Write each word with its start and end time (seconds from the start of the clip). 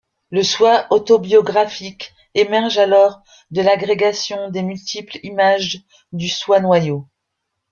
Le 0.31 0.41
soi 0.41 0.87
autobiographique 0.89 2.15
émerge 2.33 2.79
alors 2.79 3.21
de 3.51 3.61
l’agrégation 3.61 4.49
des 4.49 4.63
multiples 4.63 5.19
images 5.21 5.83
du 6.11 6.27
soi-noyau. 6.27 7.07